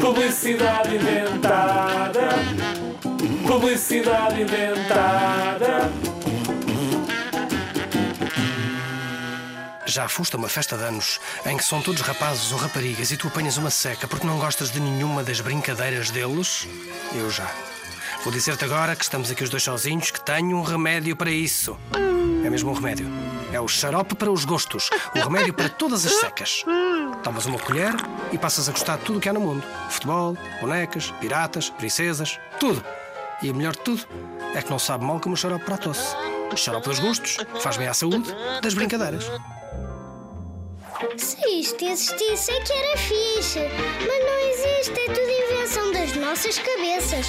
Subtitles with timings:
[0.00, 2.28] Publicidade inventada.
[3.46, 5.92] Publicidade inventada.
[9.86, 13.16] Já foste a uma festa de anos em que são todos rapazes ou raparigas e
[13.16, 16.66] tu apanhas uma seca porque não gostas de nenhuma das brincadeiras deles?
[17.14, 17.48] Eu já.
[18.24, 21.78] Vou dizer-te agora que estamos aqui os dois sozinhos que tenho um remédio para isso.
[22.44, 23.06] É mesmo um remédio.
[23.52, 24.90] É o xarope para os gostos.
[25.16, 26.64] O remédio para todas as secas.
[27.22, 27.94] Tomas uma colher
[28.30, 32.38] e passas a gostar de tudo o que há no mundo: futebol, bonecas, piratas, princesas,
[32.60, 32.84] tudo.
[33.42, 34.04] E o melhor de tudo
[34.54, 36.14] é que não sabe mal como o xarope para a tosse.
[36.52, 39.30] O xarope dos gostos faz bem à saúde das brincadeiras.
[41.16, 43.60] Se isto existisse é que era fixe.
[44.06, 47.26] Mas não existe, é tudo invenção das nossas cabeças.